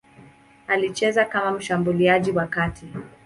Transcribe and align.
Alicheza 0.67 1.25
kama 1.25 1.51
mshambuliaji 1.51 2.31
wa 2.31 2.47
kati. 2.47 2.85